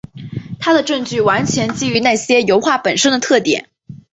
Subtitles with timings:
[0.59, 3.69] 他的证据完全基于那些油画本身的特点。